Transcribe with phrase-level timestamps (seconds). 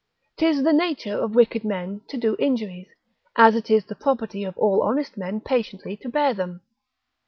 [0.37, 2.87] 'Tis the nature of wicked men to do injuries,
[3.35, 6.61] as it is the property of all honest men patiently to bear them.